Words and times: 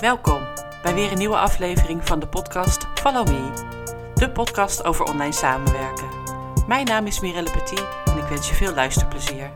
Welkom 0.00 0.42
bij 0.82 0.94
weer 0.94 1.12
een 1.12 1.18
nieuwe 1.18 1.36
aflevering 1.36 2.06
van 2.06 2.20
de 2.20 2.28
podcast 2.28 2.86
Follow 2.94 3.28
Me, 3.28 3.50
de 4.14 4.30
podcast 4.30 4.84
over 4.84 5.04
online 5.04 5.32
samenwerken. 5.32 6.08
Mijn 6.66 6.86
naam 6.86 7.06
is 7.06 7.20
Mirelle 7.20 7.50
Petit 7.50 7.86
en 8.04 8.16
ik 8.18 8.24
wens 8.24 8.48
je 8.48 8.54
veel 8.54 8.74
luisterplezier. 8.74 9.52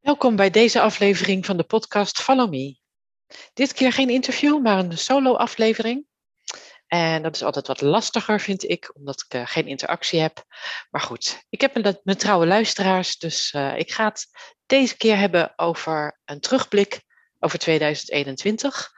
Welkom 0.00 0.36
bij 0.36 0.50
deze 0.50 0.80
aflevering 0.80 1.46
van 1.46 1.56
de 1.56 1.64
podcast 1.64 2.20
Follow 2.20 2.50
Me. 2.50 2.76
Dit 3.52 3.72
keer 3.72 3.92
geen 3.92 4.10
interview, 4.10 4.62
maar 4.62 4.78
een 4.78 4.98
solo-aflevering. 4.98 6.06
En 6.86 7.22
dat 7.22 7.34
is 7.34 7.42
altijd 7.42 7.66
wat 7.66 7.80
lastiger, 7.80 8.40
vind 8.40 8.68
ik, 8.68 8.96
omdat 8.96 9.24
ik 9.28 9.34
uh, 9.34 9.46
geen 9.46 9.66
interactie 9.66 10.20
heb. 10.20 10.44
Maar 10.90 11.00
goed, 11.00 11.44
ik 11.48 11.60
heb 11.60 11.74
mijn, 11.74 12.00
mijn 12.02 12.18
trouwe 12.18 12.46
luisteraars, 12.46 13.18
dus 13.18 13.52
uh, 13.52 13.78
ik 13.78 13.92
ga 13.92 14.04
het 14.04 14.26
deze 14.66 14.96
keer 14.96 15.16
hebben 15.16 15.52
over 15.56 16.20
een 16.24 16.40
terugblik 16.40 17.02
over 17.38 17.58
2021. 17.58 18.92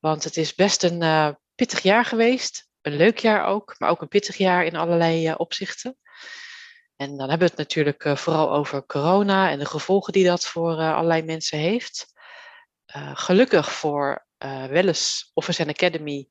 Want 0.00 0.24
het 0.24 0.36
is 0.36 0.54
best 0.54 0.82
een 0.82 1.02
uh, 1.02 1.28
pittig 1.54 1.80
jaar 1.80 2.04
geweest. 2.04 2.68
Een 2.80 2.96
leuk 2.96 3.18
jaar 3.18 3.46
ook, 3.46 3.74
maar 3.78 3.90
ook 3.90 4.00
een 4.00 4.08
pittig 4.08 4.36
jaar 4.36 4.64
in 4.64 4.76
allerlei 4.76 5.34
opzichten. 5.34 5.96
En 6.96 7.08
dan 7.16 7.28
hebben 7.28 7.48
we 7.48 7.54
het 7.54 7.56
natuurlijk 7.56 8.18
vooral 8.18 8.52
over 8.52 8.86
corona 8.86 9.50
en 9.50 9.58
de 9.58 9.66
gevolgen 9.66 10.12
die 10.12 10.24
dat 10.24 10.46
voor 10.46 10.76
allerlei 10.76 11.22
mensen 11.22 11.58
heeft. 11.58 12.12
gelukkig 13.14 13.72
voor 13.72 14.26
Welles 14.68 15.30
Office 15.34 15.66
Academy 15.66 16.28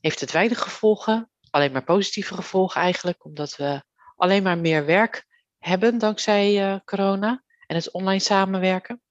heeft 0.00 0.20
het 0.20 0.32
weinig 0.32 0.60
gevolgen, 0.60 1.30
alleen 1.50 1.72
maar 1.72 1.84
positieve 1.84 2.34
gevolgen 2.34 2.80
eigenlijk, 2.80 3.24
omdat 3.24 3.56
we 3.56 3.82
alleen 4.16 4.42
maar 4.42 4.58
meer 4.58 4.84
werk 4.84 5.26
hebben 5.58 5.98
dankzij 5.98 6.72
uh, 6.72 6.78
corona 6.84 7.42
en 7.66 7.76
het 7.76 7.90
online 7.90 8.20
samenwerken. 8.20 9.02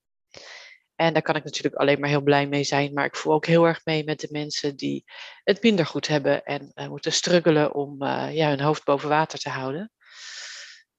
En 0.96 1.14
daar 1.14 1.22
kan 1.22 1.36
ik 1.36 1.44
natuurlijk 1.44 1.76
alleen 1.76 2.00
maar 2.00 2.09
heel 2.09 2.22
blij 2.22 2.48
mee 2.48 2.64
zijn, 2.64 2.94
maar 2.94 3.06
ik 3.06 3.16
voel 3.16 3.34
ook 3.34 3.46
heel 3.46 3.66
erg 3.66 3.86
mee 3.86 4.04
met 4.04 4.20
de 4.20 4.28
mensen 4.31 4.76
die 4.76 5.04
het 5.44 5.62
minder 5.62 5.86
goed 5.86 6.08
hebben 6.08 6.44
en 6.44 6.72
uh, 6.76 6.88
moeten 6.88 7.14
struggelen 7.14 7.74
om 7.74 8.03
uh, 8.03 8.36
ja, 8.36 8.50
hun 8.50 8.62
hoofd 8.62 8.84
boven 8.84 9.09
water 9.09 9.40
te 9.40 9.50
houden. 9.50 9.92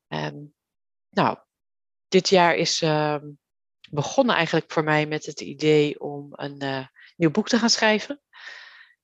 Um, 0.09 0.55
nou, 1.11 1.39
dit 2.09 2.29
jaar 2.29 2.55
is 2.55 2.83
ehm, 2.83 3.31
begonnen 3.91 4.35
eigenlijk 4.35 4.73
voor 4.73 4.85
mij 4.85 5.07
met 5.07 5.27
het 5.27 5.41
idee 5.41 6.01
om 6.01 6.29
een 6.31 6.89
nieuw 7.17 7.31
boek 7.31 7.49
te 7.49 7.59
gaan 7.59 7.71
schrijven. 7.71 8.21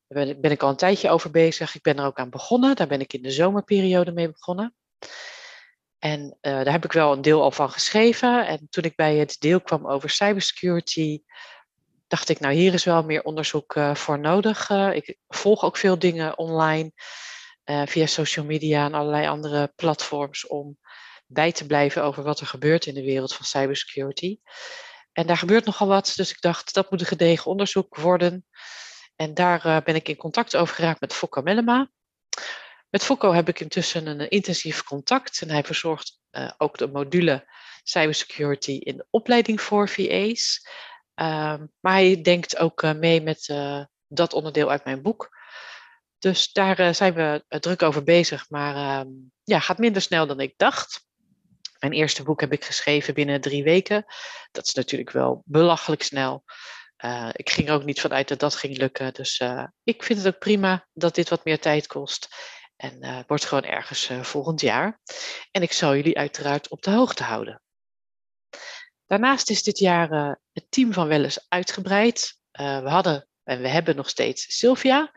Daar 0.08 0.38
ben 0.40 0.50
ik 0.50 0.62
al 0.62 0.68
een 0.68 0.76
tijdje 0.76 1.10
over 1.10 1.30
bezig. 1.30 1.74
Ik 1.74 1.82
ben 1.82 1.98
er 1.98 2.04
ook 2.04 2.18
aan 2.18 2.30
begonnen. 2.30 2.76
Daar 2.76 2.86
ben 2.86 3.00
ik 3.00 3.12
in 3.12 3.22
de 3.22 3.30
zomerperiode 3.30 4.12
mee 4.12 4.30
begonnen. 4.30 4.74
En 5.98 6.20
uh, 6.20 6.52
daar 6.52 6.72
heb 6.72 6.84
ik 6.84 6.92
wel 6.92 7.12
een 7.12 7.22
deel 7.22 7.42
al 7.42 7.50
van 7.50 7.70
geschreven. 7.70 8.46
En 8.46 8.66
toen 8.70 8.84
ik 8.84 8.96
bij 8.96 9.16
het 9.16 9.36
deel 9.38 9.60
kwam 9.60 9.86
over 9.86 10.10
cybersecurity, 10.10 11.22
dacht 12.06 12.28
ik, 12.28 12.40
nou 12.40 12.54
hier 12.54 12.74
is 12.74 12.84
wel 12.84 13.04
meer 13.04 13.22
onderzoek 13.22 13.74
uh, 13.74 13.94
voor 13.94 14.18
nodig. 14.18 14.70
Uh, 14.70 14.94
ik 14.94 15.18
volg 15.28 15.64
ook 15.64 15.76
veel 15.76 15.98
dingen 15.98 16.38
online 16.38 16.92
via 17.84 18.06
social 18.06 18.44
media 18.44 18.84
en 18.84 18.94
allerlei 18.94 19.26
andere 19.26 19.72
platforms 19.76 20.46
om 20.46 20.78
bij 21.26 21.52
te 21.52 21.66
blijven 21.66 22.02
over 22.02 22.22
wat 22.22 22.40
er 22.40 22.46
gebeurt 22.46 22.86
in 22.86 22.94
de 22.94 23.04
wereld 23.04 23.34
van 23.34 23.44
cybersecurity. 23.44 24.38
En 25.12 25.26
daar 25.26 25.36
gebeurt 25.36 25.64
nogal 25.64 25.86
wat, 25.86 26.12
dus 26.16 26.30
ik 26.30 26.40
dacht 26.40 26.74
dat 26.74 26.90
moet 26.90 27.00
een 27.00 27.06
gedegen 27.06 27.50
onderzoek 27.50 27.96
worden. 27.96 28.46
En 29.16 29.34
daar 29.34 29.66
uh, 29.66 29.80
ben 29.84 29.94
ik 29.94 30.08
in 30.08 30.16
contact 30.16 30.56
over 30.56 30.74
geraakt 30.74 31.00
met 31.00 31.12
Fokko 31.12 31.42
Mellema. 31.42 31.90
Met 32.90 33.04
Fokko 33.04 33.32
heb 33.32 33.48
ik 33.48 33.60
intussen 33.60 34.06
een 34.06 34.28
intensief 34.28 34.82
contact 34.82 35.40
en 35.40 35.50
hij 35.50 35.64
verzorgt 35.64 36.20
uh, 36.30 36.50
ook 36.56 36.78
de 36.78 36.86
module 36.86 37.54
cybersecurity 37.82 38.72
in 38.72 38.96
de 38.96 39.06
opleiding 39.10 39.60
voor 39.60 39.88
VA's. 39.88 40.68
Um, 41.14 41.72
maar 41.80 41.92
hij 41.92 42.22
denkt 42.22 42.56
ook 42.56 42.82
mee 42.82 43.22
met 43.22 43.54
dat 44.08 44.32
onderdeel 44.32 44.70
uit 44.70 44.84
mijn 44.84 45.02
boek. 45.02 45.36
Dus 46.18 46.52
daar 46.52 46.94
zijn 46.94 47.14
we 47.14 47.44
druk 47.60 47.82
over 47.82 48.02
bezig, 48.02 48.50
maar 48.50 49.04
uh, 49.06 49.12
ja, 49.44 49.60
gaat 49.60 49.78
minder 49.78 50.02
snel 50.02 50.26
dan 50.26 50.40
ik 50.40 50.54
dacht. 50.56 51.06
Mijn 51.78 51.92
eerste 51.92 52.22
boek 52.22 52.40
heb 52.40 52.52
ik 52.52 52.64
geschreven 52.64 53.14
binnen 53.14 53.40
drie 53.40 53.62
weken. 53.62 54.04
Dat 54.52 54.66
is 54.66 54.74
natuurlijk 54.74 55.10
wel 55.10 55.42
belachelijk 55.44 56.02
snel. 56.02 56.44
Uh, 57.04 57.28
ik 57.32 57.50
ging 57.50 57.68
er 57.68 57.74
ook 57.74 57.84
niet 57.84 58.00
vanuit 58.00 58.28
dat 58.28 58.38
dat 58.38 58.54
ging 58.54 58.76
lukken. 58.76 59.14
Dus 59.14 59.40
uh, 59.40 59.64
ik 59.82 60.02
vind 60.02 60.18
het 60.18 60.34
ook 60.34 60.40
prima 60.40 60.86
dat 60.92 61.14
dit 61.14 61.28
wat 61.28 61.44
meer 61.44 61.60
tijd 61.60 61.86
kost. 61.86 62.28
En 62.76 63.04
uh, 63.04 63.18
wordt 63.26 63.44
gewoon 63.44 63.64
ergens 63.64 64.10
volgend 64.20 64.60
jaar. 64.60 65.00
En 65.50 65.62
ik 65.62 65.72
zal 65.72 65.94
jullie 65.94 66.18
uiteraard 66.18 66.68
op 66.68 66.82
de 66.82 66.90
hoogte 66.90 67.22
houden. 67.22 67.62
Daarnaast 69.06 69.50
is 69.50 69.62
dit 69.62 69.78
jaar 69.78 70.38
het 70.52 70.70
team 70.70 70.92
van 70.92 71.08
Welles 71.08 71.46
uitgebreid. 71.48 72.38
we 72.50 72.88
hadden 72.88 73.28
en 73.44 73.60
we 73.60 73.68
hebben 73.68 73.96
nog 73.96 74.08
steeds 74.08 74.56
Sylvia. 74.58 75.12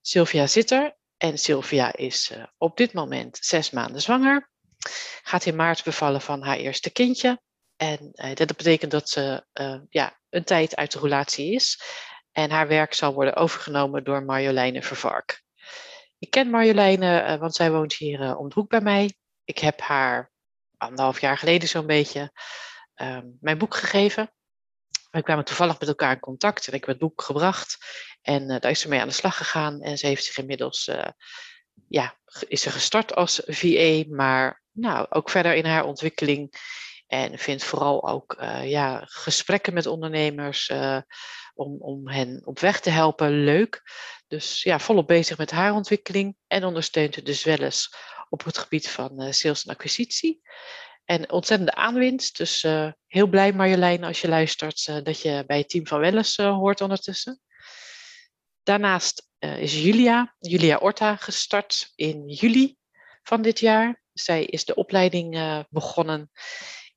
Sylvia 0.00 0.46
zit 0.46 0.70
er. 0.70 0.96
En 1.16 1.38
Sylvia 1.38 1.96
is 1.96 2.32
op 2.58 2.76
dit 2.76 2.92
moment 2.92 3.38
zes 3.40 3.70
maanden 3.70 4.02
zwanger. 4.02 4.50
Gaat 5.22 5.46
in 5.46 5.56
maart 5.56 5.84
bevallen 5.84 6.20
van 6.20 6.42
haar 6.42 6.56
eerste 6.56 6.90
kindje. 6.90 7.40
En 7.82 8.12
uh, 8.14 8.34
dat 8.34 8.56
betekent 8.56 8.90
dat 8.90 9.08
ze 9.08 9.44
uh, 9.60 9.80
ja, 9.88 10.18
een 10.30 10.44
tijd 10.44 10.76
uit 10.76 10.92
de 10.92 10.98
relatie 10.98 11.52
is. 11.52 11.82
En 12.32 12.50
haar 12.50 12.68
werk 12.68 12.94
zal 12.94 13.14
worden 13.14 13.36
overgenomen 13.36 14.04
door 14.04 14.22
Marjoleine 14.22 14.82
Vervark. 14.82 15.42
Ik 16.18 16.30
ken 16.30 16.50
Marjoleine, 16.50 17.22
uh, 17.22 17.36
want 17.36 17.54
zij 17.54 17.70
woont 17.70 17.94
hier 17.94 18.36
om 18.36 18.48
de 18.48 18.54
hoek 18.54 18.68
bij 18.68 18.80
mij. 18.80 19.14
Ik 19.44 19.58
heb 19.58 19.80
haar 19.80 20.30
anderhalf 20.76 21.20
jaar 21.20 21.38
geleden 21.38 21.68
zo'n 21.68 21.86
beetje 21.86 22.32
ehm, 22.94 23.26
mijn 23.40 23.58
boek 23.58 23.74
gegeven. 23.74 24.32
We 25.10 25.22
kwamen 25.22 25.44
toevallig 25.44 25.80
met 25.80 25.88
elkaar 25.88 26.12
in 26.12 26.20
contact 26.20 26.66
en 26.66 26.72
ik 26.72 26.80
heb 26.80 26.88
het 26.88 26.98
boek 26.98 27.22
gebracht. 27.22 27.78
En 28.20 28.48
daar 28.48 28.70
is 28.70 28.80
ze 28.80 28.88
mee 28.88 29.00
aan 29.00 29.08
de 29.08 29.14
slag 29.14 29.36
gegaan. 29.36 29.80
En 29.80 29.98
ze 29.98 30.06
heeft 30.06 30.24
zich 30.24 30.38
inmiddels, 30.38 30.90
ja, 31.88 32.18
is 32.48 32.60
ze 32.60 32.70
gestart 32.70 33.14
als 33.14 33.42
VA, 33.46 34.04
maar 34.08 34.62
nou, 34.72 35.06
ook 35.08 35.30
verder 35.30 35.54
in 35.54 35.64
haar 35.64 35.84
ontwikkeling 35.84 36.56
en 37.12 37.38
vind 37.38 37.64
vooral 37.64 38.08
ook 38.08 38.36
uh, 38.40 38.70
ja, 38.70 39.02
gesprekken 39.04 39.74
met 39.74 39.86
ondernemers 39.86 40.68
uh, 40.68 41.00
om, 41.54 41.76
om 41.80 42.08
hen 42.08 42.46
op 42.46 42.58
weg 42.58 42.80
te 42.80 42.90
helpen 42.90 43.44
leuk. 43.44 43.82
Dus 44.26 44.62
ja, 44.62 44.78
volop 44.78 45.06
bezig 45.06 45.38
met 45.38 45.50
haar 45.50 45.72
ontwikkeling 45.72 46.36
en 46.46 46.64
ondersteunt 46.64 47.26
dus 47.26 47.44
wel 47.44 47.58
eens 47.58 47.94
op 48.28 48.44
het 48.44 48.58
gebied 48.58 48.90
van 48.90 49.22
uh, 49.22 49.32
sales 49.32 49.64
en 49.64 49.72
acquisitie. 49.72 50.40
En 51.04 51.30
ontzettende 51.30 51.74
aanwinst. 51.74 52.36
Dus 52.36 52.66
heel 53.06 53.26
blij 53.26 53.52
Marjolein 53.52 54.04
als 54.04 54.20
je 54.20 54.28
luistert 54.28 55.04
dat 55.04 55.20
je 55.20 55.44
bij 55.46 55.58
het 55.58 55.68
team 55.68 55.86
van 55.86 56.00
Welles 56.00 56.36
hoort 56.36 56.80
ondertussen. 56.80 57.40
Daarnaast 58.62 59.28
is 59.38 59.82
Julia, 59.82 60.34
Julia 60.38 60.76
Orta, 60.76 61.16
gestart 61.16 61.92
in 61.94 62.28
juli 62.28 62.76
van 63.22 63.42
dit 63.42 63.60
jaar. 63.60 64.02
Zij 64.12 64.44
is 64.44 64.64
de 64.64 64.74
opleiding 64.74 65.64
begonnen 65.70 66.30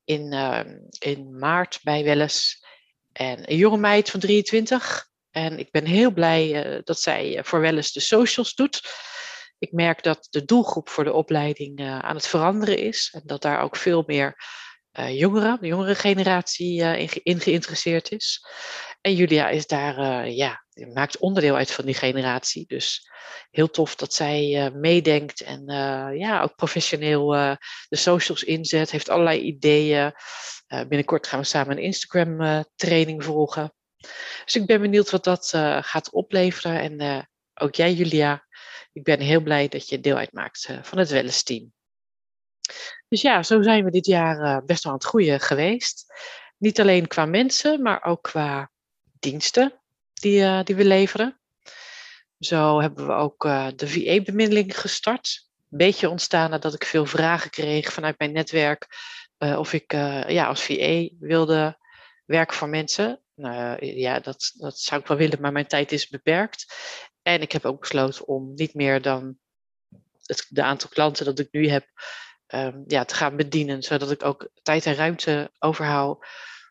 in, 0.06 0.32
uh, 0.32 0.60
in 0.98 1.38
maart 1.38 1.80
bij 1.82 2.04
Welles. 2.04 2.64
En 3.12 3.50
een 3.50 3.56
jonge 3.56 3.78
meid 3.78 4.10
van 4.10 4.20
23. 4.20 5.08
En 5.30 5.58
ik 5.58 5.70
ben 5.70 5.84
heel 5.84 6.10
blij 6.10 6.66
uh, 6.66 6.80
dat 6.84 7.00
zij 7.00 7.36
eh, 7.36 7.44
voor 7.44 7.60
Welles 7.60 7.92
de 7.92 8.00
socials 8.00 8.54
doet. 8.54 8.80
Ik 9.58 9.72
merk 9.72 10.02
dat 10.02 10.26
de 10.30 10.44
doelgroep 10.44 10.88
voor 10.88 11.04
de 11.04 11.12
opleiding 11.12 11.80
uh, 11.80 11.98
aan 11.98 12.16
het 12.16 12.26
veranderen 12.26 12.78
is. 12.78 13.10
En 13.12 13.22
dat 13.24 13.42
daar 13.42 13.60
ook 13.60 13.76
veel 13.76 14.02
meer 14.06 14.44
jongeren, 15.10 15.58
de 15.60 15.66
jongere 15.66 15.94
generatie 15.94 16.80
in, 16.82 17.10
in, 17.22 17.40
geïnteresseerd 17.40 18.12
is. 18.12 18.46
En 19.00 19.14
Julia 19.14 19.48
is 19.48 19.66
daar, 19.66 20.28
ja, 20.28 20.65
maakt 20.84 21.18
onderdeel 21.18 21.56
uit 21.56 21.70
van 21.70 21.84
die 21.84 21.94
generatie. 21.94 22.64
Dus 22.66 23.10
heel 23.50 23.70
tof 23.70 23.94
dat 23.94 24.14
zij 24.14 24.66
uh, 24.66 24.74
meedenkt 24.74 25.40
en 25.40 25.70
uh, 25.70 26.08
ja, 26.18 26.42
ook 26.42 26.56
professioneel 26.56 27.34
uh, 27.34 27.56
de 27.88 27.96
socials 27.96 28.42
inzet. 28.42 28.90
Heeft 28.90 29.08
allerlei 29.08 29.40
ideeën. 29.40 30.12
binnenkort 30.66 31.26
gaan 31.26 31.38
we 31.38 31.44
samen 31.44 31.76
een 31.76 31.82
Instagram 31.82 32.64
training 32.74 33.24
volgen. 33.24 33.74
Dus 34.44 34.54
ik 34.54 34.66
ben 34.66 34.80
benieuwd 34.80 35.10
wat 35.10 35.24
dat 35.24 35.48
gaat 35.80 36.10
opleveren. 36.10 37.00
En 37.00 37.28
ook 37.54 37.74
jij, 37.74 37.92
Julia, 37.92 38.46
ik 38.92 39.02
ben 39.02 39.20
heel 39.20 39.40
blij 39.40 39.68
dat 39.68 39.88
je 39.88 40.00
deel 40.00 40.16
uitmaakt 40.16 40.68
van 40.82 40.98
het 40.98 41.10
Welles 41.10 41.42
team. 41.42 41.72
Dus 43.08 43.20
ja, 43.22 43.42
zo 43.42 43.62
zijn 43.62 43.84
we 43.84 43.90
dit 43.90 44.06
jaar 44.06 44.64
best 44.64 44.82
wel 44.82 44.92
aan 44.92 44.98
het 44.98 45.08
groeien 45.08 45.40
geweest. 45.40 46.04
Niet 46.58 46.80
alleen 46.80 47.06
qua 47.06 47.24
mensen, 47.24 47.82
maar 47.82 48.04
ook 48.04 48.22
qua 48.22 48.70
diensten 49.18 49.80
die, 50.20 50.62
die 50.62 50.74
we 50.76 50.84
leveren. 50.84 51.40
Zo 52.38 52.80
hebben 52.80 53.06
we 53.06 53.12
ook 53.12 53.44
uh, 53.44 53.68
de 53.76 53.88
VA-bemiddeling 53.88 54.80
gestart. 54.80 55.48
Een 55.70 55.78
beetje 55.78 56.10
ontstaan 56.10 56.50
nadat 56.50 56.74
ik 56.74 56.84
veel 56.84 57.06
vragen 57.06 57.50
kreeg 57.50 57.92
vanuit 57.92 58.18
mijn 58.18 58.32
netwerk 58.32 58.86
uh, 59.38 59.58
of 59.58 59.72
ik 59.72 59.92
ja, 60.28 60.46
als 60.46 60.62
VA 60.62 61.08
wilde 61.18 61.78
werken 62.24 62.56
voor 62.56 62.68
mensen. 62.68 63.20
Nou 63.34 63.86
ja, 63.86 64.20
dat, 64.20 64.52
dat 64.54 64.78
zou 64.78 65.00
ik 65.00 65.06
wel 65.06 65.16
willen, 65.16 65.40
maar 65.40 65.52
mijn 65.52 65.66
tijd 65.66 65.92
is 65.92 66.08
beperkt. 66.08 66.74
En 67.22 67.40
ik 67.40 67.52
heb 67.52 67.64
ook 67.64 67.80
besloten 67.80 68.26
om 68.26 68.54
niet 68.54 68.74
meer 68.74 69.02
dan 69.02 69.38
het 70.22 70.46
de 70.48 70.62
aantal 70.62 70.88
klanten 70.88 71.24
dat 71.24 71.38
ik 71.38 71.48
nu 71.50 71.68
heb 71.68 71.86
um, 72.48 72.84
ja, 72.86 73.04
te 73.04 73.14
gaan 73.14 73.36
bedienen, 73.36 73.82
zodat 73.82 74.10
ik 74.10 74.24
ook 74.24 74.48
tijd 74.62 74.86
en 74.86 74.94
ruimte 74.94 75.50
overhoud 75.58 76.26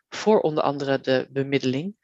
voor 0.08 0.40
onder 0.40 0.62
andere 0.62 1.00
de 1.00 1.26
bemiddeling, 1.30 1.96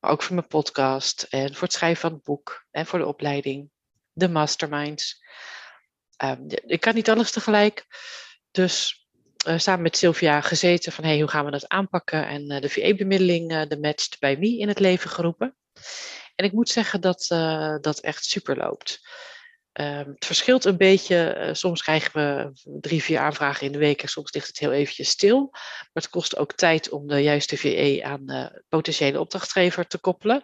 maar 0.00 0.10
ook 0.10 0.22
voor 0.22 0.34
mijn 0.34 0.46
podcast 0.46 1.22
en 1.22 1.54
voor 1.54 1.62
het 1.62 1.72
schrijven 1.72 2.00
van 2.00 2.12
het 2.12 2.22
boek 2.22 2.66
en 2.70 2.86
voor 2.86 2.98
de 2.98 3.06
opleiding, 3.06 3.70
de 4.12 4.28
masterminds. 4.28 5.24
Um, 6.24 6.46
ik 6.48 6.80
kan 6.80 6.94
niet 6.94 7.10
alles 7.10 7.30
tegelijk, 7.30 7.86
dus 8.50 9.06
uh, 9.46 9.58
samen 9.58 9.82
met 9.82 9.96
Sylvia 9.96 10.40
gezeten 10.40 10.92
van 10.92 11.04
hey, 11.04 11.18
hoe 11.18 11.28
gaan 11.28 11.44
we 11.44 11.50
dat 11.50 11.68
aanpakken 11.68 12.26
en 12.26 12.52
uh, 12.52 12.60
de 12.60 12.68
VE-bemiddeling, 12.68 13.52
uh, 13.52 13.62
de 13.68 13.78
Matched 13.80 14.16
bij 14.18 14.36
Me, 14.36 14.58
in 14.58 14.68
het 14.68 14.78
leven 14.78 15.10
geroepen. 15.10 15.56
En 16.34 16.44
ik 16.44 16.52
moet 16.52 16.68
zeggen 16.68 17.00
dat 17.00 17.26
dat 17.80 18.00
echt 18.00 18.24
super 18.24 18.56
loopt. 18.56 19.00
Um, 19.72 20.08
het 20.14 20.26
verschilt 20.26 20.64
een 20.64 20.76
beetje. 20.76 21.36
Uh, 21.38 21.54
soms 21.54 21.82
krijgen 21.82 22.12
we 22.12 22.52
drie, 22.80 23.02
vier 23.02 23.18
aanvragen 23.18 23.66
in 23.66 23.72
de 23.72 23.78
week 23.78 24.02
en 24.02 24.08
soms 24.08 24.32
ligt 24.32 24.46
het 24.46 24.58
heel 24.58 24.72
eventjes 24.72 25.08
stil. 25.08 25.48
Maar 25.50 25.88
het 25.92 26.08
kost 26.08 26.36
ook 26.36 26.52
tijd 26.52 26.90
om 26.90 27.06
de 27.06 27.22
juiste 27.22 27.56
VE 27.56 28.00
aan 28.04 28.26
de 28.26 28.62
potentiële 28.68 29.20
opdrachtgever 29.20 29.86
te 29.86 29.98
koppelen. 29.98 30.42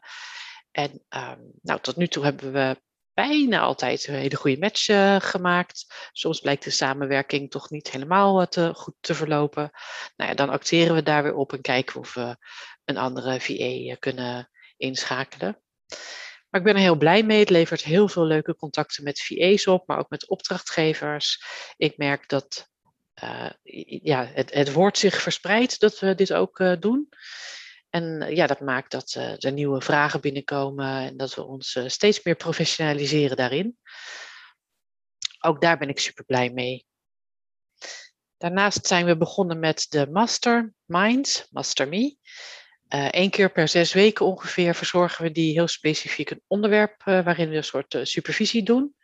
En 0.71 0.91
um, 0.91 1.51
nou, 1.63 1.81
tot 1.81 1.97
nu 1.97 2.09
toe 2.09 2.25
hebben 2.25 2.53
we 2.53 2.81
bijna 3.15 3.61
altijd 3.61 4.07
een 4.07 4.15
hele 4.15 4.37
goede 4.37 4.59
match 4.59 4.89
uh, 4.89 5.17
gemaakt. 5.21 6.11
Soms 6.13 6.41
blijkt 6.41 6.65
de 6.65 6.71
samenwerking 6.71 7.51
toch 7.51 7.71
niet 7.71 7.91
helemaal 7.91 8.49
te, 8.49 8.75
goed 8.75 8.95
te 9.01 9.15
verlopen. 9.15 9.71
Nou 10.17 10.31
ja, 10.31 10.37
dan 10.37 10.51
acteren 10.51 10.95
we 10.95 11.03
daar 11.03 11.23
weer 11.23 11.35
op 11.35 11.53
en 11.53 11.61
kijken 11.61 12.01
of 12.01 12.15
we 12.15 12.37
een 12.85 12.97
andere 12.97 13.41
VE 13.41 13.97
kunnen 13.99 14.51
inschakelen. 14.77 15.61
Maar 16.57 16.67
ik 16.67 16.73
ben 16.73 16.83
er 16.83 16.89
heel 16.89 16.99
blij 16.99 17.23
mee. 17.23 17.39
Het 17.39 17.51
levert 17.51 17.83
heel 17.83 18.09
veel 18.09 18.25
leuke 18.25 18.57
contacten 18.57 19.05
met 19.05 19.21
VA's 19.21 19.67
op, 19.67 19.87
maar 19.87 19.99
ook 19.99 20.11
met 20.11 20.29
opdrachtgevers. 20.29 21.45
Ik 21.77 21.97
merk 21.97 22.29
dat 22.29 22.71
uh, 23.25 23.51
ja, 24.03 24.25
het, 24.25 24.55
het 24.55 24.73
woord 24.73 24.99
zich 24.99 25.23
verspreidt 25.23 25.81
dat 25.81 25.99
we 25.99 26.15
dit 26.15 26.33
ook 26.33 26.59
uh, 26.59 26.73
doen. 26.81 27.09
En 27.91 28.23
uh, 28.23 28.37
ja, 28.37 28.47
dat 28.47 28.61
maakt 28.61 28.91
dat 28.91 29.13
er 29.39 29.53
nieuwe 29.53 29.81
vragen 29.81 30.21
binnenkomen 30.21 30.87
en 30.87 31.17
dat 31.17 31.35
we 31.35 31.45
ons 31.45 31.79
steeds 31.87 32.23
meer 32.23 32.37
professionaliseren 32.37 33.37
daarin. 33.37 33.79
Ook 35.41 35.61
daar 35.61 35.79
ben 35.79 35.89
ik 35.89 35.99
super 35.99 36.25
blij 36.25 36.51
mee. 36.51 36.87
Daarnaast 38.37 38.87
zijn 38.87 39.07
we 39.07 39.17
begonnen 39.17 39.59
met 39.59 39.87
de 39.89 40.07
Master 40.11 40.75
Minds, 40.85 41.47
Master 41.51 41.89
Me. 41.89 42.17
Eén 42.89 43.11
eh, 43.11 43.31
keer 43.31 43.51
per 43.51 43.69
zes 43.69 43.93
weken 43.93 44.27
ongeveer 44.27 44.75
verzorgen 44.75 45.25
we 45.25 45.31
die 45.31 45.53
heel 45.53 45.69
specifiek 45.69 46.31
een 46.31 46.43
onderwerp 46.47 47.03
uh, 47.05 47.25
waarin 47.25 47.49
we 47.49 47.57
een 47.57 47.65
soort 47.65 47.95
uh, 47.95 48.05
supervisie 48.05 48.63
doen. 48.63 48.95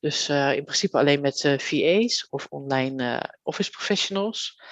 Dus 0.00 0.28
in 0.28 0.64
principe 0.64 0.98
alleen 0.98 1.20
met 1.20 1.56
VA's 1.58 2.26
of 2.30 2.46
online 2.48 3.22
office 3.42 3.70
professionals. 3.70 4.62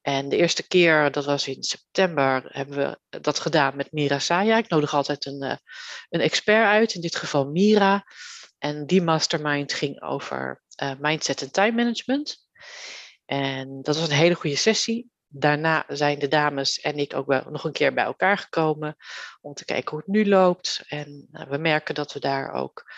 En 0.00 0.28
de 0.28 0.36
eerste 0.36 0.66
keer, 0.66 1.10
dat 1.10 1.24
was 1.24 1.48
in 1.48 1.62
september, 1.62 2.42
hebben 2.48 2.76
we 2.76 3.20
dat 3.20 3.38
gedaan 3.38 3.76
met 3.76 3.92
Mira 3.92 4.18
Saya. 4.18 4.56
Ik 4.56 4.68
nodig 4.68 4.94
altijd 4.94 5.26
een, 5.26 5.42
een 6.08 6.20
expert 6.20 6.66
uit, 6.66 6.94
in 6.94 7.00
dit 7.00 7.16
geval 7.16 7.50
Mira. 7.50 8.04
En 8.58 8.86
die 8.86 9.02
mastermind 9.02 9.72
ging 9.72 10.02
over 10.02 10.62
mindset 10.98 11.42
en 11.42 11.50
time 11.50 11.72
management. 11.72 12.36
En 13.24 13.82
dat 13.82 13.98
was 13.98 14.08
een 14.08 14.16
hele 14.16 14.34
goede 14.34 14.56
sessie 14.56 15.10
daarna 15.28 15.84
zijn 15.88 16.18
de 16.18 16.28
dames 16.28 16.80
en 16.80 16.98
ik 16.98 17.14
ook 17.14 17.26
wel 17.26 17.44
nog 17.50 17.64
een 17.64 17.72
keer 17.72 17.94
bij 17.94 18.04
elkaar 18.04 18.38
gekomen 18.38 18.96
om 19.40 19.54
te 19.54 19.64
kijken 19.64 19.90
hoe 19.90 19.98
het 19.98 20.08
nu 20.08 20.26
loopt. 20.26 20.84
En 20.88 21.28
uh, 21.32 21.42
we 21.42 21.58
merken 21.58 21.94
dat 21.94 22.12
we 22.12 22.20
daar 22.20 22.52
ook 22.52 22.92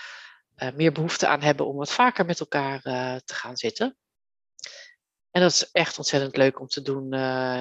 uh, 0.56 0.72
meer 0.72 0.92
behoefte 0.92 1.26
aan 1.26 1.42
hebben 1.42 1.66
om 1.66 1.76
wat 1.76 1.92
vaker 1.92 2.26
met 2.26 2.40
elkaar 2.40 2.86
uh, 2.86 3.16
te 3.16 3.34
gaan 3.34 3.56
zitten. 3.56 3.96
En 5.30 5.40
dat 5.40 5.52
is 5.52 5.70
echt 5.70 5.98
ontzettend 5.98 6.36
leuk 6.36 6.60
om 6.60 6.66
te 6.66 6.82
doen. 6.82 7.14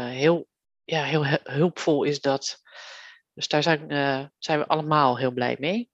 heel, 0.10 0.48
ja, 0.84 1.04
heel 1.04 1.26
hulpvol 1.44 2.04
is 2.04 2.22
dat. 2.22 2.62
Dus 3.34 3.48
daar 3.48 3.64
zijn, 3.64 3.88
zijn 4.38 4.60
we 4.60 4.68
allemaal 4.68 5.18
heel 5.18 5.32
blij 5.32 5.56
mee. 5.60 5.90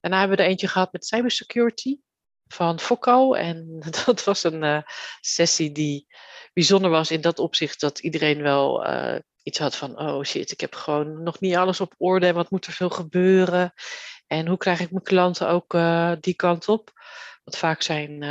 Daarna 0.00 0.18
hebben 0.18 0.36
we 0.36 0.42
er 0.42 0.48
eentje 0.48 0.68
gehad 0.68 0.92
met 0.92 1.06
cybersecurity 1.06 2.00
van 2.48 2.80
Focco. 2.80 3.34
En 3.34 3.80
dat 4.04 4.24
was 4.24 4.44
een 4.44 4.84
sessie 5.20 5.72
die 5.72 6.06
bijzonder 6.52 6.90
was 6.90 7.10
in 7.10 7.20
dat 7.20 7.38
opzicht 7.38 7.80
dat 7.80 7.98
iedereen 7.98 8.42
wel 8.42 8.86
uh, 8.86 9.18
iets 9.42 9.58
had 9.58 9.76
van, 9.76 9.98
oh 9.98 10.22
shit, 10.24 10.50
ik 10.50 10.60
heb 10.60 10.74
gewoon 10.74 11.22
nog 11.22 11.40
niet 11.40 11.56
alles 11.56 11.80
op 11.80 11.94
orde 11.96 12.26
en 12.26 12.34
wat 12.34 12.50
moet 12.50 12.66
er 12.66 12.72
veel 12.72 12.90
gebeuren? 12.90 13.72
En 14.26 14.46
hoe 14.46 14.56
krijg 14.56 14.80
ik 14.80 14.90
mijn 14.90 15.04
klanten 15.04 15.48
ook 15.48 15.74
uh, 15.74 16.12
die 16.20 16.34
kant 16.34 16.68
op? 16.68 16.90
Want 17.44 17.56
vaak 17.56 17.82
zijn, 17.82 18.24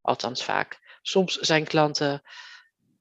althans 0.00 0.44
vaak, 0.44 0.98
soms 1.02 1.34
zijn 1.34 1.64
klanten 1.64 2.22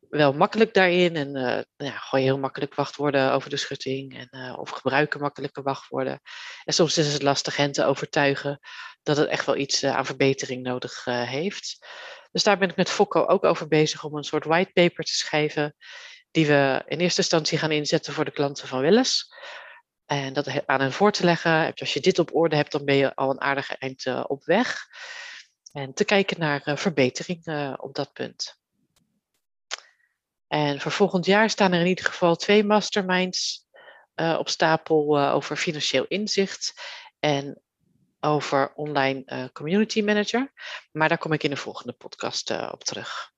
wel 0.10 0.34
makkelijk 0.34 0.74
daarin 0.74 1.16
en 1.16 1.36
uh, 1.38 1.88
ja, 1.90 1.98
gooi 1.98 2.24
heel 2.24 2.40
makkelijk 2.40 2.76
wachtwoorden 2.76 3.32
over 3.32 3.50
de 3.50 3.58
schutting 3.58 4.18
en, 4.18 4.28
uh, 4.32 4.60
of 4.60 4.70
gebruiken 4.70 5.20
makkelijke 5.20 5.62
wachtwoorden. 5.62 6.22
En 6.64 6.74
soms 6.74 6.98
is 6.98 7.14
het 7.14 7.22
lastig 7.22 7.58
hen 7.58 7.72
te 7.72 7.86
overtuigen 7.86 8.60
dat 9.04 9.18
het 9.18 9.28
echt 9.28 9.46
wel 9.46 9.56
iets 9.56 9.84
uh, 9.84 9.96
aan 9.96 10.06
verbetering 10.06 10.64
nodig 10.64 11.06
heeft. 11.06 11.88
Dus 12.32 12.44
daar 12.44 12.58
ben 12.58 12.70
ik 12.70 12.76
met 12.76 12.90
Fokko 12.90 13.26
ook 13.26 13.44
over 13.44 13.68
bezig 13.68 14.04
om 14.04 14.16
een 14.16 14.24
soort 14.24 14.46
whitepaper 14.46 15.04
te 15.04 15.16
schrijven, 15.16 15.76
die 16.32 16.48
we 16.48 16.84
in 16.88 17.00
eerste 17.00 17.22
instantie 17.22 17.58
gaan 17.58 17.72
inzetten 17.72 18.14
voor 18.14 18.26
de 18.26 18.32
klanten 18.32 18.68
van 18.68 18.82
Welles. 18.82 19.34
En 20.06 20.34
dat 20.34 20.66
aan 20.66 20.82
hen 20.82 20.92
voor 20.92 21.12
te 21.12 21.24
leggen. 21.24 21.74
Als 21.76 21.94
je 21.94 22.00
dit 22.00 22.20
op 22.20 22.36
orde 22.36 22.56
hebt, 22.56 22.72
dan 22.72 22.86
ben 22.86 22.96
je 22.96 23.16
al 23.16 23.30
een 23.30 23.42
aardige 23.42 23.76
eind 23.78 24.06
op 24.28 24.44
weg. 24.46 24.88
En 25.72 25.94
te 25.94 26.06
kijken 26.06 26.40
naar 26.40 26.62
verbetering 26.78 27.48
op 27.78 27.96
dat 27.96 28.14
punt. 28.14 28.64
En 30.48 30.80
voor 30.80 30.92
volgend 30.92 31.26
jaar 31.26 31.50
staan 31.50 31.74
er 31.74 31.80
in 31.80 31.88
ieder 31.88 32.06
geval 32.06 32.36
twee 32.36 32.64
masterminds 32.64 33.68
uh, 34.16 34.36
op 34.40 34.50
stapel 34.50 35.20
uh, 35.20 35.34
over 35.34 35.58
financieel 35.58 36.06
inzicht 36.08 36.74
en 37.20 37.62
over 38.20 38.74
online 38.74 39.24
uh, 39.26 39.46
community 39.54 40.02
manager. 40.02 40.52
Maar 40.92 41.10
daar 41.10 41.18
kom 41.18 41.34
ik 41.34 41.44
in 41.44 41.50
de 41.50 41.56
volgende 41.56 41.94
podcast 41.94 42.52
op 42.72 42.84
terug. 42.84 43.34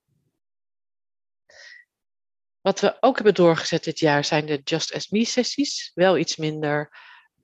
Wat 2.62 2.80
we 2.80 2.98
ook 3.00 3.16
hebben 3.16 3.34
doorgezet 3.34 3.84
dit 3.84 4.00
jaar 4.00 4.26
zijn 4.26 4.46
de 4.46 4.62
Just 4.64 4.94
As 4.94 5.10
Me 5.10 5.26
sessies. 5.26 5.92
Wel 5.94 6.18
iets 6.18 6.36
minder 6.36 6.98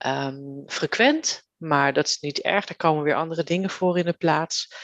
um, 0.05 0.63
frequent, 0.65 1.43
maar 1.57 1.93
dat 1.93 2.07
is 2.07 2.19
niet 2.19 2.39
erg. 2.39 2.69
Er 2.69 2.75
komen 2.75 3.03
weer 3.03 3.15
andere 3.15 3.43
dingen 3.43 3.69
voor 3.69 3.97
in 3.97 4.05
de 4.05 4.13
plaats. 4.13 4.75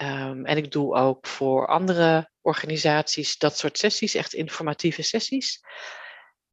Um, 0.00 0.44
en 0.44 0.56
ik 0.56 0.70
doe 0.70 0.94
ook 0.94 1.26
voor 1.26 1.66
andere 1.66 2.30
organisaties 2.40 3.38
dat 3.38 3.58
soort 3.58 3.78
sessies, 3.78 4.14
echt 4.14 4.32
informatieve 4.32 5.02
sessies. 5.02 5.60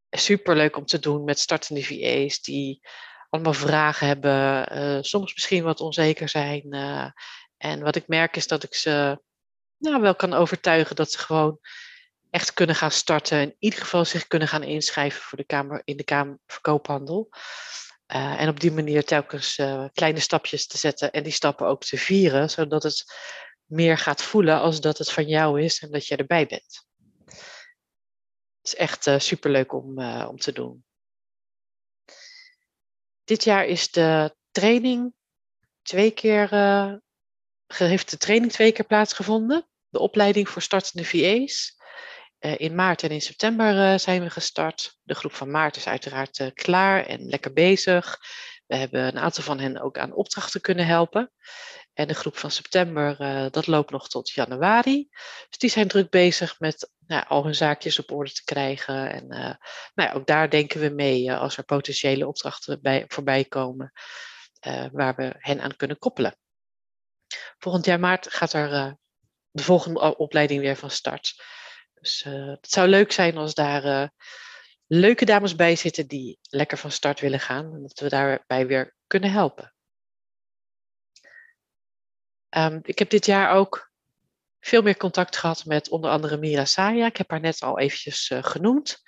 Super 0.09 0.55
leuk 0.55 0.77
om 0.77 0.85
te 0.85 0.99
doen 0.99 1.23
met 1.23 1.39
startende 1.39 1.83
VA's 1.83 2.41
die 2.41 2.87
allemaal 3.29 3.53
vragen 3.53 4.07
hebben, 4.07 4.73
uh, 4.77 4.97
soms 5.01 5.33
misschien 5.33 5.63
wat 5.63 5.79
onzeker 5.79 6.29
zijn. 6.29 6.75
Uh, 6.75 7.09
en 7.57 7.81
wat 7.81 7.95
ik 7.95 8.07
merk 8.07 8.35
is 8.35 8.47
dat 8.47 8.63
ik 8.63 8.73
ze 8.73 9.21
nou, 9.77 10.01
wel 10.01 10.15
kan 10.15 10.33
overtuigen 10.33 10.95
dat 10.95 11.11
ze 11.11 11.17
gewoon 11.17 11.59
echt 12.29 12.53
kunnen 12.53 12.75
gaan 12.75 12.91
starten. 12.91 13.41
In 13.41 13.55
ieder 13.59 13.79
geval 13.79 14.05
zich 14.05 14.27
kunnen 14.27 14.47
gaan 14.47 14.63
inschrijven 14.63 15.21
voor 15.21 15.37
de 15.37 15.45
kamer, 15.45 15.81
in 15.83 15.97
de 15.97 16.03
Kamer 16.03 16.39
Verkoophandel. 16.47 17.29
Uh, 18.13 18.41
en 18.41 18.49
op 18.49 18.59
die 18.59 18.71
manier 18.71 19.03
telkens 19.03 19.57
uh, 19.57 19.85
kleine 19.93 20.19
stapjes 20.19 20.67
te 20.67 20.77
zetten 20.77 21.11
en 21.11 21.23
die 21.23 21.31
stappen 21.31 21.67
ook 21.67 21.83
te 21.83 21.97
vieren, 21.97 22.49
zodat 22.49 22.83
het 22.83 23.03
meer 23.63 23.97
gaat 23.97 24.21
voelen 24.21 24.59
als 24.59 24.81
dat 24.81 24.97
het 24.97 25.11
van 25.11 25.27
jou 25.27 25.61
is 25.61 25.81
en 25.81 25.91
dat 25.91 26.07
je 26.07 26.15
erbij 26.15 26.45
bent. 26.45 26.85
Het 27.25 28.73
is 28.73 28.75
echt 28.75 29.07
uh, 29.07 29.19
superleuk 29.19 29.73
om, 29.73 29.99
om 30.27 30.37
te 30.37 30.51
doen. 30.51 30.85
Dit 33.23 33.43
jaar 33.43 33.65
is 33.65 33.91
de 33.91 34.35
training 34.51 35.13
twee 35.81 36.11
keer, 36.11 36.49
heeft 37.67 38.09
de 38.09 38.17
training 38.17 38.51
twee 38.51 38.71
keer 38.71 38.85
plaatsgevonden. 38.85 39.67
De 39.89 39.99
opleiding 39.99 40.49
voor 40.49 40.61
startende 40.61 41.05
VA's. 41.05 41.77
Uh, 42.45 42.53
in 42.57 42.75
maart 42.75 43.03
en 43.03 43.09
in 43.09 43.21
september 43.21 43.75
uh, 43.75 43.97
zijn 43.97 44.21
we 44.21 44.29
gestart. 44.29 44.97
De 45.03 45.15
groep 45.15 45.33
van 45.33 45.51
maart 45.51 45.75
is 45.75 45.87
uiteraard 45.87 46.39
uh, 46.39 46.47
klaar 46.53 47.05
en 47.05 47.25
lekker 47.25 47.53
bezig. 47.53 48.19
We 48.65 48.75
hebben 48.75 49.03
een 49.03 49.19
aantal 49.19 49.43
van 49.43 49.59
hen 49.59 49.81
ook 49.81 49.97
aan 49.97 50.13
opdrachten 50.13 50.61
kunnen 50.61 50.85
helpen. 50.85 51.31
En 51.93 52.07
de 52.07 52.13
groep 52.13 52.37
van 52.37 52.51
september, 52.51 53.17
dat 53.51 53.67
loopt 53.67 53.91
nog 53.91 54.09
tot 54.09 54.29
januari. 54.29 55.07
Dus 55.49 55.57
die 55.57 55.69
zijn 55.69 55.87
druk 55.87 56.09
bezig 56.09 56.59
met 56.59 56.91
nou, 57.07 57.25
al 57.27 57.43
hun 57.43 57.55
zaakjes 57.55 57.99
op 57.99 58.11
orde 58.11 58.31
te 58.31 58.43
krijgen. 58.43 59.11
En 59.11 59.27
nou 59.93 60.13
ook 60.13 60.25
daar 60.25 60.49
denken 60.49 60.79
we 60.79 60.89
mee 60.89 61.33
als 61.33 61.57
er 61.57 61.63
potentiële 61.63 62.27
opdrachten 62.27 62.81
bij, 62.81 63.05
voorbij 63.07 63.45
komen, 63.45 63.91
waar 64.91 65.15
we 65.15 65.35
hen 65.37 65.61
aan 65.61 65.75
kunnen 65.75 65.97
koppelen. 65.97 66.37
Volgend 67.57 67.85
jaar 67.85 67.99
maart 67.99 68.33
gaat 68.33 68.53
er 68.53 68.97
de 69.51 69.63
volgende 69.63 70.17
opleiding 70.17 70.61
weer 70.61 70.75
van 70.75 70.91
start. 70.91 71.35
Dus 72.05 72.23
eh, 72.23 72.45
het 72.45 72.69
zou 72.69 72.87
leuk 72.87 73.11
zijn 73.11 73.37
als 73.37 73.53
daar 73.53 73.83
eh, 73.83 74.07
leuke 74.87 75.25
dames 75.25 75.55
bij 75.55 75.75
zitten 75.75 76.07
die 76.07 76.39
lekker 76.41 76.77
van 76.77 76.91
start 76.91 77.19
willen 77.19 77.39
gaan. 77.39 77.73
En 77.73 77.81
dat 77.81 77.99
we 77.99 78.09
daarbij 78.09 78.67
weer 78.67 78.95
kunnen 79.07 79.31
helpen. 79.31 79.73
Ehm, 82.49 82.79
ik 82.83 82.99
heb 82.99 83.09
dit 83.09 83.25
jaar 83.25 83.55
ook 83.55 83.91
veel 84.59 84.81
meer 84.81 84.97
contact 84.97 85.37
gehad 85.37 85.65
met 85.65 85.89
onder 85.89 86.11
andere 86.11 86.37
Mira 86.37 86.65
Saya. 86.65 87.05
Ik 87.05 87.17
heb 87.17 87.29
haar 87.29 87.39
net 87.39 87.61
al 87.61 87.79
eventjes 87.79 88.29
eh, 88.29 88.43
genoemd. 88.43 89.03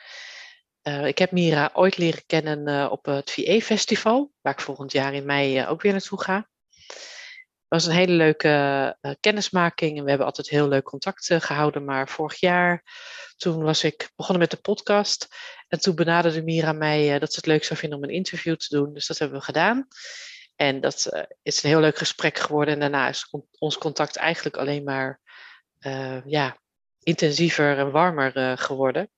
Ik 0.88 1.18
heb 1.18 1.32
Mira 1.32 1.70
ooit 1.74 1.98
leren 1.98 2.26
kennen 2.26 2.92
op 2.92 3.06
het 3.06 3.32
VE-festival, 3.32 4.32
waar 4.42 4.54
ik 4.54 4.60
volgend 4.60 4.92
jaar 4.92 5.14
in 5.14 5.26
mei 5.26 5.66
ook 5.66 5.82
weer 5.82 5.92
naartoe 5.92 6.22
ga. 6.22 6.50
Was 7.68 7.86
een 7.86 7.94
hele 7.94 8.14
leuke 8.14 8.98
kennismaking 9.20 9.98
en 9.98 10.04
we 10.04 10.10
hebben 10.10 10.28
altijd 10.28 10.50
heel 10.50 10.68
leuk 10.68 10.84
contact 10.84 11.34
gehouden. 11.38 11.86
Maar 11.86 12.10
vorig 12.10 12.40
jaar, 12.40 12.84
toen 13.38 13.64
was 13.64 13.84
ik 13.84 14.12
begonnen 14.16 14.42
met 14.42 14.52
de 14.52 14.62
podcast. 14.62 15.28
En 15.68 15.80
toen 15.80 15.96
benaderde 15.96 16.44
Mira 16.44 16.72
mij 16.72 17.20
dat 17.20 17.32
ze 17.32 17.36
het 17.36 17.46
leuk 17.46 17.64
zou 17.64 17.80
vinden 17.80 17.98
om 17.98 18.04
een 18.04 18.10
interview 18.10 18.56
te 18.56 18.76
doen. 18.76 18.94
Dus 18.94 19.08
dat 19.08 19.18
hebben 19.18 19.38
we 19.38 19.44
gedaan. 19.44 19.88
En 20.56 20.82
dat 20.82 21.26
is 21.44 21.64
een 21.64 21.70
heel 21.70 21.80
leuk 21.80 21.98
gesprek 21.98 22.38
geworden. 22.38 22.74
En 22.74 22.80
daarna 22.80 23.10
is 23.10 23.34
ons 23.58 23.78
contact 23.78 24.16
eigenlijk 24.16 24.58
alleen 24.58 24.84
maar 24.84 25.20
ja, 26.26 26.58
intensiever 27.04 27.78
en 27.78 27.92
warmer 27.92 28.58
geworden. 28.58 29.10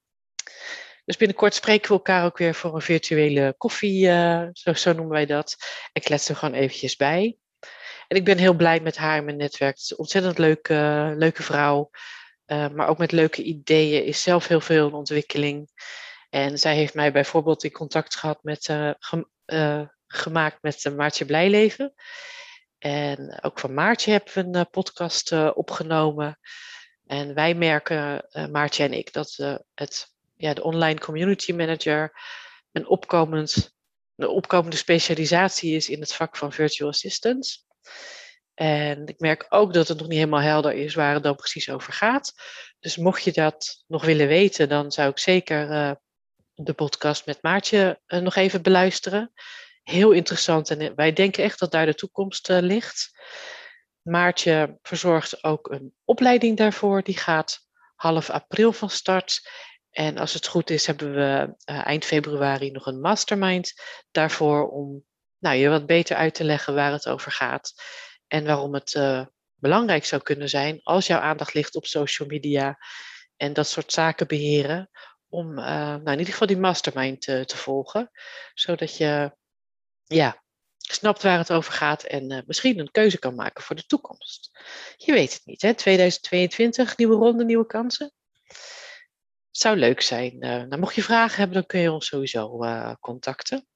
Dus 1.06 1.18
binnenkort 1.18 1.54
spreken 1.54 1.88
we 1.88 1.94
elkaar 1.94 2.26
ook 2.26 2.38
weer 2.38 2.56
voor 2.56 2.76
een 2.76 2.82
virtuele 2.82 3.54
koffie, 3.58 4.06
zo, 4.54 4.74
zo, 4.74 4.94
noemen 4.94 5.14
wij 5.14 5.26
dat. 5.26 5.56
En 5.92 6.02
kletsen 6.02 6.36
gewoon 6.36 6.56
eventjes 6.56 6.96
bij. 6.96 7.38
En 8.10 8.18
ik 8.18 8.24
ben 8.24 8.38
heel 8.38 8.54
blij 8.54 8.80
met 8.80 8.98
haar 8.98 9.18
en 9.18 9.26
mijn 9.26 9.38
netwerk. 9.38 9.74
Het 9.74 9.84
is 9.84 9.92
een 9.92 9.98
ontzettend 9.98 10.38
leuke, 10.38 11.14
leuke 11.18 11.44
vrouw. 11.44 11.90
maar 12.46 12.88
ook 12.88 12.98
met 12.98 13.12
leuke 13.12 13.44
ideeën. 13.44 14.06
Is 14.06 14.22
zelf 14.22 14.48
heel 14.48 14.62
veel 14.62 14.88
in 14.88 14.94
ontwikkeling. 14.94 15.70
En 16.30 16.58
zij 16.58 16.76
heeft 16.76 16.94
mij 16.94 17.12
bijvoorbeeld 17.12 17.64
in 17.64 17.72
contact 17.72 18.16
gehad 18.16 18.44
met, 18.44 18.74
gemaakt 20.08 20.62
met 20.62 20.96
Maartje 20.96 21.26
Blijleven. 21.26 21.94
En 22.78 23.40
ook 23.42 23.60
van 23.60 23.74
Maartje 23.74 24.12
hebben 24.12 24.34
we 24.34 24.40
een 24.40 24.66
eh, 24.66 24.72
podcast 24.72 25.32
opgenomen. 25.54 26.40
En 27.06 27.34
wij 27.34 27.54
merken, 27.54 28.28
Maartje 28.52 28.84
en 28.84 28.94
ik, 28.94 29.14
dat 29.14 29.60
het, 29.74 30.14
ja, 30.36 30.54
de 30.54 30.64
online 30.64 31.00
community 31.00 31.52
manager 31.54 32.22
een, 32.72 32.88
opkomend, 32.88 33.76
een 34.16 34.28
opkomende 34.28 34.78
specialisatie 34.78 35.76
is 35.76 35.90
in 35.90 36.00
het 36.00 36.14
vak 36.14 36.38
van 36.38 36.54
virtual 36.54 36.90
assistants. 36.90 37.68
En 38.54 39.08
ik 39.08 39.20
merk 39.20 39.46
ook 39.50 39.74
dat 39.74 39.88
het 39.88 39.98
nog 39.98 40.08
niet 40.08 40.18
helemaal 40.18 40.42
helder 40.42 40.74
is 40.74 40.94
waar 40.94 41.14
het 41.14 41.24
dan 41.24 41.36
precies 41.36 41.70
over 41.70 41.94
gaat. 41.94 42.34
Dus 42.80 42.98
mocht 42.98 43.24
je 43.24 43.32
dat 43.32 43.84
nog 43.88 44.06
willen 44.06 44.28
weten, 44.28 44.70
dan 44.70 44.92
zou 44.92 45.10
ik 45.10 45.20
zeker 45.20 45.68
de 46.54 46.74
podcast 46.74 47.26
met 47.26 47.42
Maartje 47.42 48.02
nog 48.08 48.36
even 48.36 48.62
beluisteren 48.62 49.34
heel 49.90 50.12
interessant 50.12 50.70
en 50.70 50.96
wij 50.96 51.14
denken 51.14 51.44
echt 51.44 51.60
dat 51.60 51.72
daar 51.72 51.86
de 51.86 51.96
toekomst 51.96 52.48
ligt. 52.48 53.12
Maartje 54.02 54.78
verzorgt 54.82 55.44
ook 55.44 55.70
een 55.72 55.94
opleiding 56.06 56.58
daarvoor. 56.58 57.04
Die 57.04 57.18
gaat 57.18 57.60
half 57.96 58.30
april 58.30 58.74
van 58.74 58.90
start. 58.90 59.50
En 59.90 60.18
als 60.18 60.34
het 60.34 60.48
goed 60.48 60.70
is, 60.70 60.86
hebben 60.86 61.14
we 61.14 61.56
eind 61.66 62.06
februari 62.06 62.72
nog 62.72 62.86
een 62.86 63.00
mastermind 63.00 63.74
daarvoor 64.12 64.70
om 64.70 65.04
nou, 65.40 65.56
je 65.56 65.70
wat 65.70 65.86
beter 65.86 66.16
uit 66.16 66.34
te 66.34 66.44
leggen 66.44 66.76
waar 66.76 66.92
het 66.92 67.08
over 67.08 67.32
gaat. 67.32 67.74
En 68.28 68.46
waarom 68.46 68.74
het 68.74 68.94
uh, 68.94 69.26
belangrijk 69.56 70.06
zou 70.06 70.22
kunnen 70.22 70.50
zijn 70.50 70.80
als 70.84 71.08
jouw 71.08 71.20
aandacht 71.20 71.54
ligt 71.54 71.76
op 71.76 71.86
social 71.86 72.28
media 72.28 72.78
en 73.38 73.54
dat 73.54 73.68
soort 73.68 73.92
zaken 73.92 74.28
beheren. 74.28 74.90
Om 75.30 75.54
nou, 75.54 76.12
in 76.12 76.18
ieder 76.18 76.34
geval 76.34 76.48
die 76.48 76.58
mastermind 76.58 77.22
te 77.22 77.58
volgen. 77.58 78.12
Zodat 78.54 78.98
je 78.98 79.32
ja, 80.06 80.44
snapt 80.92 81.24
waar 81.24 81.38
het 81.38 81.52
over 81.52 81.74
gaat 81.74 82.04
en 82.04 82.32
uh, 82.32 82.40
misschien 82.46 82.80
een 82.80 82.92
keuze 82.92 83.20
kan 83.20 83.36
maken 83.36 83.64
voor 83.64 83.76
de 83.76 83.86
toekomst. 83.86 84.60
Je 84.96 85.12
weet 85.12 85.34
het 85.34 85.46
niet, 85.46 85.62
hè? 85.62 85.74
2022, 85.74 86.98
nieuwe 86.98 87.16
ronde, 87.16 87.46
nieuwe 87.46 87.66
kansen. 87.66 88.14
Zou 89.52 89.78
leuk 89.78 90.02
zijn. 90.02 90.38
Nou, 90.38 90.78
mocht 90.78 90.96
je 90.96 91.04
vragen 91.04 91.38
hebben, 91.38 91.56
dan 91.56 91.66
kun 91.66 91.80
je 91.80 91.92
ons 91.92 92.08
sowieso 92.08 92.64
uh, 92.64 92.94
contacten. 93.00 93.68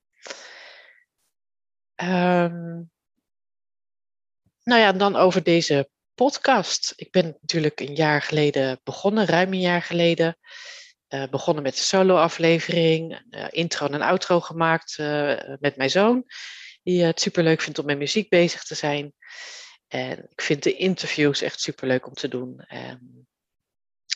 Um, 2.03 2.91
nou 4.63 4.81
ja, 4.81 4.91
dan 4.91 5.15
over 5.15 5.43
deze 5.43 5.89
podcast. 6.13 6.93
Ik 6.95 7.11
ben 7.11 7.37
natuurlijk 7.41 7.79
een 7.79 7.95
jaar 7.95 8.21
geleden 8.21 8.79
begonnen, 8.83 9.25
ruim 9.25 9.53
een 9.53 9.59
jaar 9.59 9.81
geleden. 9.81 10.37
Uh, 11.09 11.27
begonnen 11.27 11.63
met 11.63 11.75
de 11.75 11.81
solo-aflevering, 11.81 13.21
uh, 13.29 13.45
intro 13.49 13.87
en 13.87 14.01
outro 14.01 14.39
gemaakt 14.39 14.97
uh, 14.97 15.39
met 15.59 15.75
mijn 15.75 15.89
zoon, 15.89 16.23
die 16.83 17.03
het 17.03 17.21
superleuk 17.21 17.61
vindt 17.61 17.79
om 17.79 17.85
met 17.85 17.97
muziek 17.97 18.29
bezig 18.29 18.63
te 18.63 18.75
zijn. 18.75 19.13
En 19.87 20.27
ik 20.29 20.41
vind 20.41 20.63
de 20.63 20.75
interviews 20.75 21.41
echt 21.41 21.59
superleuk 21.59 22.07
om 22.07 22.13
te 22.13 22.27
doen. 22.27 22.59
En, 22.59 23.27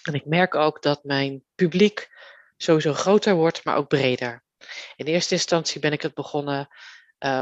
en 0.03 0.13
ik 0.13 0.25
merk 0.25 0.55
ook 0.55 0.81
dat 0.81 1.03
mijn 1.03 1.43
publiek 1.55 2.09
sowieso 2.57 2.93
groter 2.93 3.35
wordt, 3.35 3.63
maar 3.63 3.75
ook 3.75 3.87
breder. 3.87 4.43
In 4.95 5.05
eerste 5.05 5.33
instantie 5.33 5.81
ben 5.81 5.91
ik 5.91 6.01
het 6.01 6.13
begonnen 6.13 6.67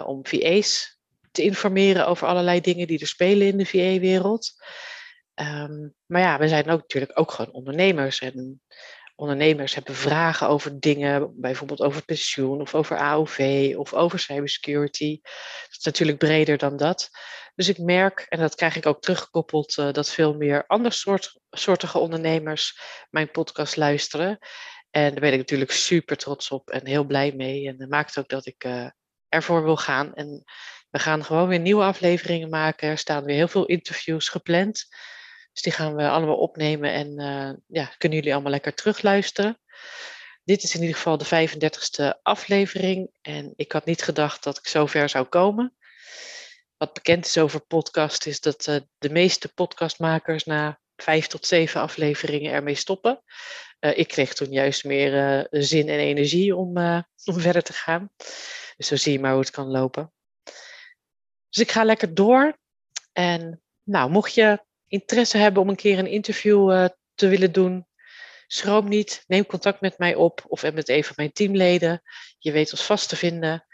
om 0.05 0.19
VA's 0.25 0.99
te 1.31 1.41
informeren 1.41 2.07
over 2.07 2.27
allerlei 2.27 2.61
dingen 2.61 2.87
die 2.87 2.99
er 2.99 3.07
spelen 3.07 3.47
in 3.47 3.57
de 3.57 3.65
VA-wereld. 3.65 4.53
Um, 5.35 5.93
maar 6.05 6.21
ja, 6.21 6.39
we 6.39 6.47
zijn 6.47 6.69
ook 6.69 6.81
natuurlijk 6.81 7.19
ook 7.19 7.31
gewoon 7.31 7.53
ondernemers. 7.53 8.19
En 8.19 8.61
ondernemers 9.15 9.75
hebben 9.75 9.95
vragen 9.95 10.47
over 10.47 10.79
dingen, 10.79 11.41
bijvoorbeeld 11.41 11.81
over 11.81 12.05
pensioen 12.05 12.61
of 12.61 12.75
over 12.75 12.97
AOV 12.97 13.73
of 13.77 13.93
over 13.93 14.19
cybersecurity. 14.19 15.19
Dat 15.21 15.77
is 15.77 15.83
natuurlijk 15.83 16.17
breder 16.17 16.57
dan 16.57 16.77
dat. 16.77 17.09
Dus 17.55 17.67
ik 17.67 17.77
merk, 17.77 18.25
en 18.29 18.39
dat 18.39 18.55
krijg 18.55 18.75
ik 18.75 18.85
ook 18.85 19.01
teruggekoppeld, 19.01 19.77
uh, 19.77 19.91
dat 19.91 20.09
veel 20.09 20.35
meer 20.35 20.63
andersoortige 20.67 21.97
ondernemers 21.99 22.79
mijn 23.09 23.31
podcast 23.31 23.75
luisteren. 23.75 24.37
En 24.89 25.11
daar 25.11 25.19
ben 25.19 25.31
ik 25.31 25.37
natuurlijk 25.37 25.71
super 25.71 26.17
trots 26.17 26.51
op 26.51 26.69
en 26.69 26.87
heel 26.87 27.03
blij 27.03 27.33
mee. 27.35 27.67
En 27.67 27.77
dat 27.77 27.89
maakt 27.89 28.17
ook 28.17 28.29
dat 28.29 28.45
ik 28.45 28.63
uh, 28.63 28.87
ervoor 29.35 29.63
wil 29.63 29.77
gaan. 29.77 30.13
En 30.13 30.43
we 30.89 30.99
gaan 30.99 31.25
gewoon 31.25 31.47
weer 31.47 31.59
nieuwe 31.59 31.83
afleveringen 31.83 32.49
maken. 32.49 32.89
Er 32.89 32.97
staan 32.97 33.23
weer 33.23 33.35
heel 33.35 33.47
veel 33.47 33.65
interviews 33.65 34.29
gepland. 34.29 34.87
Dus 35.51 35.61
die 35.61 35.71
gaan 35.71 35.95
we 35.95 36.09
allemaal 36.09 36.37
opnemen 36.37 36.91
en 36.91 37.21
uh, 37.21 37.53
ja, 37.67 37.91
kunnen 37.97 38.17
jullie 38.17 38.33
allemaal 38.33 38.51
lekker 38.51 38.73
terugluisteren. 38.73 39.59
Dit 40.43 40.63
is 40.63 40.75
in 40.75 40.81
ieder 40.81 40.95
geval 40.95 41.17
de 41.17 41.25
35ste 41.25 42.21
aflevering 42.21 43.09
en 43.21 43.53
ik 43.55 43.71
had 43.71 43.85
niet 43.85 44.03
gedacht 44.03 44.43
dat 44.43 44.57
ik 44.57 44.67
zo 44.67 44.85
ver 44.85 45.09
zou 45.09 45.25
komen. 45.25 45.75
Wat 46.77 46.93
bekend 46.93 47.25
is 47.25 47.37
over 47.37 47.59
podcast 47.59 48.25
is 48.25 48.39
dat 48.39 48.67
uh, 48.67 48.75
de 48.97 49.09
meeste 49.09 49.53
podcastmakers 49.53 50.43
na 50.43 50.79
vijf 50.95 51.27
tot 51.27 51.45
zeven 51.45 51.81
afleveringen 51.81 52.51
ermee 52.51 52.75
stoppen. 52.75 53.23
Uh, 53.79 53.97
ik 53.97 54.07
kreeg 54.07 54.33
toen 54.33 54.51
juist 54.51 54.83
meer 54.83 55.47
zin 55.49 55.89
en 55.89 55.99
energie 55.99 56.55
om, 56.55 56.77
om 57.25 57.39
verder 57.39 57.63
te 57.63 57.73
gaan. 57.73 58.09
Dus 58.75 58.87
zo 58.87 58.95
zie 58.95 59.11
je 59.11 59.19
maar 59.19 59.31
hoe 59.31 59.39
het 59.39 59.49
kan 59.49 59.67
lopen. 59.67 60.13
Dus 61.49 61.63
ik 61.63 61.71
ga 61.71 61.83
lekker 61.83 62.13
door. 62.13 62.57
En 63.13 63.61
nou, 63.83 64.09
mocht 64.09 64.33
je 64.33 64.65
interesse 64.87 65.37
hebben 65.37 65.61
om 65.61 65.69
een 65.69 65.75
keer 65.75 65.99
een 65.99 66.07
interview 66.07 66.71
uh, 66.71 66.85
te 67.13 67.27
willen 67.27 67.51
doen, 67.51 67.87
schroom 68.47 68.89
niet. 68.89 69.23
Neem 69.27 69.45
contact 69.45 69.81
met 69.81 69.97
mij 69.97 70.15
op 70.15 70.43
of 70.47 70.73
met 70.73 70.89
een 70.89 71.03
van 71.03 71.13
mijn 71.15 71.31
teamleden. 71.31 72.01
Je 72.39 72.51
weet 72.51 72.71
ons 72.71 72.83
vast 72.83 73.09
te 73.09 73.15
vinden. 73.15 73.65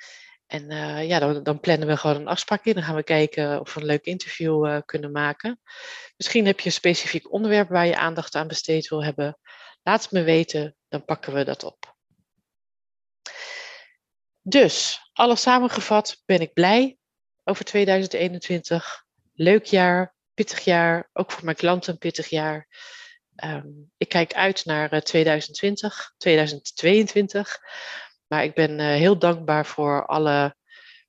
En 0.48 0.72
uh, 0.72 1.08
ja, 1.08 1.20
dan, 1.20 1.44
dan, 1.44 1.60
plannen 1.60 1.88
we 1.88 1.98
gewoon 1.98 2.16
een 2.16 2.28
afspraak 2.28 2.66
in. 2.66 2.74
Dan 2.74 2.84
gaan 2.84 2.96
we 2.96 3.04
kijken 3.04 3.60
of 3.60 3.74
we 3.74 3.80
een 3.80 3.86
leuk 3.86 4.06
interview 4.06 4.68
uh, 4.68 4.78
kunnen 4.86 5.12
maken. 5.12 5.60
Misschien 6.18 6.46
heb 6.46 6.60
je 6.60 6.66
een 6.66 6.72
specifiek 6.72 7.32
onderwerp 7.32 7.70
waar 7.70 7.86
je 7.86 7.98
aandacht 7.98 8.36
aan 8.36 8.48
besteed 8.48 8.88
wil 8.88 9.04
hebben. 9.04 9.38
Laat 9.84 10.02
het 10.02 10.12
me 10.12 10.24
weten, 10.24 10.76
dan 10.88 11.06
pakken 11.06 11.34
we 11.34 11.44
dat 11.44 11.64
op. 11.64 11.91
Dus, 14.44 15.00
alles 15.14 15.42
samengevat 15.42 16.22
ben 16.26 16.42
ik 16.42 16.54
blij 16.54 16.98
over 17.44 17.66
2021. 17.66 19.06
Leuk 19.34 19.66
jaar, 19.66 20.16
pittig 20.34 20.60
jaar, 20.60 21.10
ook 21.14 21.32
voor 21.32 21.46
mijn 21.46 21.58
klanten 21.58 21.94
een 21.94 22.00
pittig 22.00 22.30
jaar. 22.30 22.68
Um, 23.44 23.92
ik 23.98 24.10
kijk 24.10 24.34
uit 24.34 24.66
naar 24.66 25.04
2020, 25.04 26.00
eh, 26.00 26.18
2022. 26.18 27.60
Maar 28.28 28.44
ik 28.44 28.54
ben 28.54 28.80
uh, 28.80 28.86
heel 28.86 29.20
dankbaar 29.20 29.66
voor 29.66 30.06
alle 30.06 30.56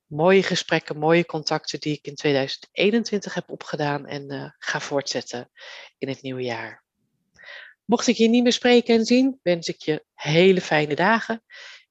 mooie 0.07 0.43
gesprekken, 0.43 0.99
mooie 0.99 1.27
contacten 1.27 1.81
die 1.81 1.97
ik 1.97 2.07
in 2.07 2.15
2021 2.15 3.35
heb 3.35 3.51
opgedaan 3.51 4.07
en 4.07 4.33
uh, 4.33 4.51
ga 4.59 4.81
voortzetten 4.81 5.51
in 5.99 6.09
het 6.09 6.23
nieuwe 6.23 6.43
jaar. 6.43 6.85
Mocht 7.85 8.07
ik 8.07 8.17
je 8.17 8.29
niet 8.29 8.43
meer 8.43 8.53
spreken 8.53 8.95
en 8.95 9.05
zien, 9.05 9.41
wens 9.43 9.69
ik 9.69 9.81
je 9.81 10.05
hele 10.15 10.61
fijne 10.61 10.95
dagen 10.95 11.45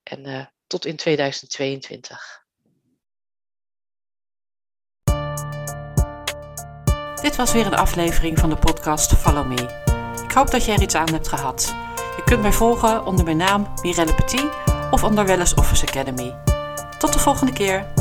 en 0.03 0.51
tot 0.71 0.85
in 0.85 0.95
2022. 0.95 2.43
Dit 7.21 7.35
was 7.35 7.51
weer 7.51 7.65
een 7.65 7.75
aflevering 7.75 8.39
van 8.39 8.49
de 8.49 8.55
podcast 8.55 9.13
Follow 9.13 9.47
Me. 9.47 10.23
Ik 10.23 10.31
hoop 10.31 10.51
dat 10.51 10.65
je 10.65 10.71
er 10.71 10.81
iets 10.81 10.95
aan 10.95 11.13
hebt 11.13 11.27
gehad. 11.27 11.75
Je 12.15 12.23
kunt 12.25 12.41
mij 12.41 12.51
volgen 12.51 13.05
onder 13.05 13.25
mijn 13.25 13.37
naam 13.37 13.73
Mirelle 13.81 14.15
Petit 14.15 14.45
of 14.91 15.03
onder 15.03 15.25
Wellness 15.25 15.53
Office 15.53 15.87
Academy. 15.87 16.35
Tot 16.97 17.13
de 17.13 17.19
volgende 17.19 17.53
keer. 17.53 18.00